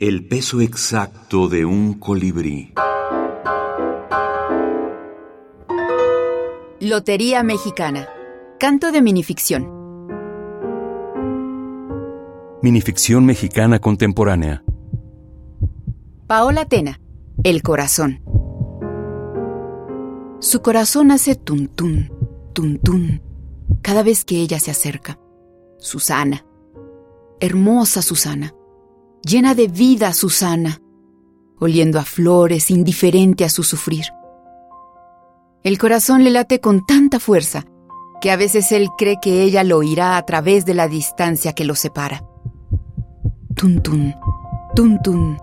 El 0.00 0.28
peso 0.28 0.60
exacto 0.60 1.48
de 1.48 1.64
un 1.64 1.94
colibrí. 1.94 2.72
Lotería 6.78 7.42
Mexicana. 7.42 8.08
Canto 8.60 8.92
de 8.92 9.02
minificción. 9.02 9.68
Minificción 12.62 13.26
mexicana 13.26 13.80
contemporánea. 13.80 14.62
Paola 16.28 16.66
Tena. 16.66 17.00
El 17.42 17.64
corazón. 17.64 18.20
Su 20.38 20.62
corazón 20.62 21.10
hace 21.10 21.34
tuntún, 21.34 22.12
tuntún, 22.52 23.20
cada 23.82 24.04
vez 24.04 24.24
que 24.24 24.36
ella 24.36 24.60
se 24.60 24.70
acerca. 24.70 25.18
Susana. 25.80 26.46
Hermosa 27.40 28.00
Susana. 28.00 28.54
Llena 29.24 29.54
de 29.54 29.66
vida 29.66 30.12
Susana. 30.12 30.80
Oliendo 31.58 31.98
a 31.98 32.04
flores, 32.04 32.70
indiferente 32.70 33.44
a 33.44 33.48
su 33.48 33.62
sufrir. 33.64 34.04
El 35.64 35.76
corazón 35.76 36.22
le 36.22 36.30
late 36.30 36.60
con 36.60 36.86
tanta 36.86 37.18
fuerza 37.18 37.64
que 38.20 38.30
a 38.30 38.36
veces 38.36 38.70
él 38.72 38.88
cree 38.96 39.18
que 39.20 39.42
ella 39.42 39.64
lo 39.64 39.78
oirá 39.78 40.16
a 40.16 40.24
través 40.24 40.64
de 40.64 40.74
la 40.74 40.88
distancia 40.88 41.52
que 41.52 41.64
los 41.64 41.80
separa. 41.80 42.24
Tuntún, 43.54 44.14
tuntún. 44.74 45.38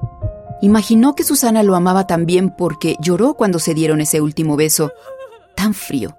Imaginó 0.61 1.13
que 1.13 1.23
Susana 1.25 1.61
lo 1.61 1.75
amaba 1.75 2.07
también 2.07 2.55
porque 2.57 2.95
lloró 3.01 3.33
cuando 3.33 3.59
se 3.59 3.73
dieron 3.73 3.99
ese 3.99 4.21
último 4.21 4.55
beso 4.55 4.91
tan 5.55 5.73
frío. 5.73 6.15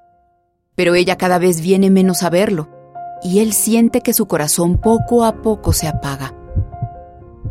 Pero 0.74 0.94
ella 0.94 1.16
cada 1.16 1.38
vez 1.38 1.62
viene 1.62 1.88
menos 1.88 2.22
a 2.22 2.28
verlo 2.28 2.68
y 3.22 3.38
él 3.38 3.54
siente 3.54 4.02
que 4.02 4.12
su 4.12 4.26
corazón 4.26 4.78
poco 4.78 5.24
a 5.24 5.40
poco 5.40 5.72
se 5.72 5.88
apaga. 5.88 6.35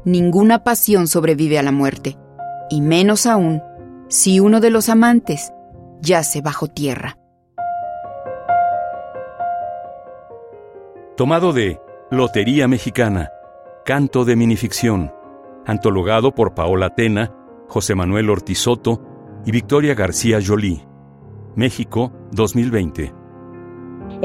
Ninguna 0.06 0.64
pasión 0.64 1.08
sobrevive 1.08 1.58
a 1.58 1.64
la 1.64 1.72
muerte, 1.72 2.16
y 2.70 2.82
menos 2.82 3.26
aún 3.26 3.64
si 4.08 4.40
uno 4.40 4.60
de 4.60 4.70
los 4.70 4.88
amantes 4.88 5.52
yace 6.00 6.42
bajo 6.42 6.68
tierra. 6.68 7.18
Tomado 11.18 11.54
de 11.54 11.80
Lotería 12.12 12.68
Mexicana, 12.68 13.32
Canto 13.84 14.26
de 14.26 14.36
Minificción, 14.36 15.12
antologado 15.66 16.36
por 16.36 16.54
Paola 16.54 16.94
Tena, 16.94 17.34
José 17.68 17.96
Manuel 17.96 18.30
Ortizoto 18.30 19.02
y 19.44 19.52
Victoria 19.52 19.96
García 19.96 20.38
Jolie. 20.46 20.86
México 21.56 22.12
2020. 22.32 23.25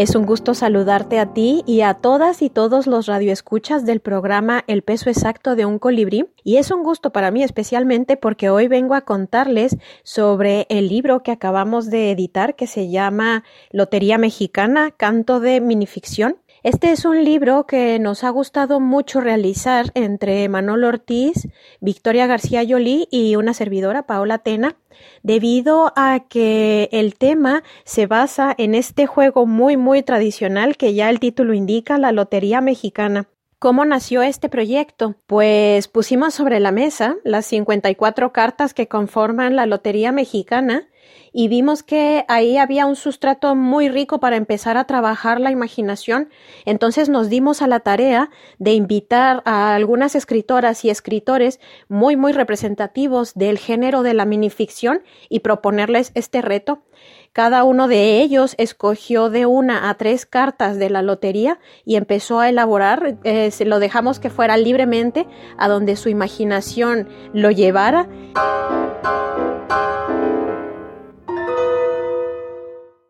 Es 0.01 0.15
un 0.15 0.25
gusto 0.25 0.55
saludarte 0.55 1.19
a 1.19 1.35
ti 1.35 1.63
y 1.67 1.83
a 1.83 1.93
todas 1.93 2.41
y 2.41 2.49
todos 2.49 2.87
los 2.87 3.05
radioescuchas 3.05 3.85
del 3.85 4.01
programa 4.01 4.65
El 4.67 4.81
peso 4.81 5.11
exacto 5.11 5.57
de 5.57 5.67
un 5.67 5.79
colibrí. 5.79 6.25
Y 6.43 6.57
es 6.57 6.71
un 6.71 6.83
gusto 6.83 7.13
para 7.13 7.31
mí 7.31 7.43
especialmente 7.43 8.17
porque 8.17 8.49
hoy 8.49 8.67
vengo 8.67 8.95
a 8.95 9.03
contarles 9.03 9.77
sobre 10.03 10.67
el 10.71 10.89
libro 10.89 11.23
que 11.23 11.33
acabamos 11.33 11.91
de 11.91 12.13
editar 12.13 12.57
que 12.57 12.67
se 12.67 12.89
llama 12.89 13.45
Lotería 13.73 14.17
Mexicana, 14.17 14.91
Canto 14.91 15.39
de 15.39 15.61
Minificción. 15.61 16.39
Este 16.63 16.93
es 16.93 17.07
un 17.07 17.25
libro 17.25 17.67
que 17.67 17.99
nos 17.99 18.23
ha 18.23 18.29
gustado 18.29 18.81
mucho 18.81 19.23
realizar 19.23 19.87
entre 19.95 20.47
Manolo 20.51 20.89
Ortiz, 20.89 21.49
Victoria 21.81 22.27
García 22.27 22.63
Yolí 22.63 23.09
y 23.11 23.37
una 23.37 23.55
servidora, 23.55 24.03
Paola 24.03 24.37
Tena, 24.37 24.77
debido 25.23 25.95
a 25.97 26.27
que 26.29 26.91
el 26.93 27.15
tema 27.15 27.63
se 27.85 28.07
basa 28.07 28.55
en 28.59 28.75
este 28.75 29.07
juego 29.07 29.47
muy 29.47 29.79
muy 29.79 30.03
tradicional 30.03 30.77
que 30.77 30.93
ya 30.93 31.09
el 31.09 31.19
título 31.19 31.55
indica, 31.55 31.97
la 31.97 32.13
Lotería 32.13 32.61
Mexicana. 32.61 33.27
¿Cómo 33.59 33.87
nació 33.87 34.21
este 34.21 34.51
proyecto? 34.51 35.17
Pues 35.27 35.89
pusimos 35.89 36.35
sobre 36.35 36.61
la 36.61 36.73
mesa 36.73 37.17
las 37.25 37.47
54 37.47 38.33
cartas 38.33 38.75
que 38.75 38.87
conforman 38.87 39.57
la 39.57 39.65
Lotería 39.65 40.13
Mexicana 40.13 40.90
y 41.33 41.49
vimos 41.49 41.83
que 41.83 42.25
ahí 42.29 42.57
había 42.57 42.87
un 42.87 42.97
sustrato 42.97 43.55
muy 43.55 43.89
rico 43.89 44.21
para 44.21 44.37
empezar 44.37 44.77
a 44.77 44.85
trabajar 44.85 45.41
la 45.41 45.51
imaginación. 45.51 46.29
Entonces 46.65 47.09
nos 47.09 47.29
dimos 47.29 47.63
a 47.63 47.67
la 47.67 47.81
tarea 47.81 48.31
de 48.59 48.73
invitar 48.73 49.43
a 49.45 49.75
algunas 49.75 50.15
escritoras 50.15 50.85
y 50.85 50.91
escritores 50.91 51.61
muy, 51.89 52.17
muy 52.17 52.33
representativos 52.33 53.35
del 53.35 53.59
género 53.59 54.03
de 54.03 54.15
la 54.15 54.25
minificción 54.25 55.03
y 55.29 55.41
proponerles 55.41 56.13
este 56.15 56.43
reto. 56.43 56.83
Cada 57.33 57.63
uno 57.63 57.87
de 57.87 58.21
ellos 58.21 58.57
escogió 58.59 59.31
de 59.31 59.47
una 59.47 59.89
a 59.89 59.95
tres 59.95 60.27
cartas 60.27 60.79
de 60.79 60.91
la 60.91 61.01
lotería 61.01 61.61
y 61.85 61.95
empezó 61.95 62.41
a 62.41 62.49
elaborar, 62.49 63.19
eh, 63.23 63.51
lo 63.65 63.79
dejamos 63.79 64.19
que 64.19 64.31
fuera 64.31 64.57
libremente 64.57 65.29
a 65.57 65.69
donde 65.69 65.95
su 65.95 66.09
imaginación 66.09 67.09
lo 67.33 67.53
llevara. 67.53 68.09